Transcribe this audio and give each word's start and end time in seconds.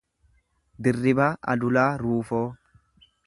Dirribaa 0.87 1.27
Adulaa 1.53 1.87
Ruufoo 2.05 2.45